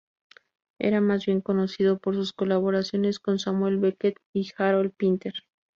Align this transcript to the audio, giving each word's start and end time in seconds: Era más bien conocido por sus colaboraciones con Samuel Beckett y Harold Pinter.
Era 0.79 0.99
más 0.99 1.27
bien 1.27 1.41
conocido 1.41 1.99
por 1.99 2.15
sus 2.15 2.33
colaboraciones 2.33 3.19
con 3.19 3.37
Samuel 3.37 3.77
Beckett 3.77 4.17
y 4.33 4.49
Harold 4.57 4.93
Pinter. 4.97 5.33